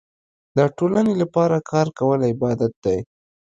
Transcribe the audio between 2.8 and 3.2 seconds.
دی.